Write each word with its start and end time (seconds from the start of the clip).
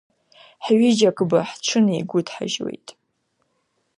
Ҳҩыџьагбы 0.65 1.39
ҳҽынеигуд-ҳажьлеит. 1.49 2.87